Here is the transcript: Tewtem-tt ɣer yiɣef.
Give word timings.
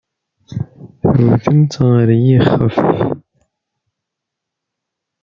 Tewtem-tt 1.01 1.73
ɣer 1.89 2.09
yiɣef. 2.23 2.75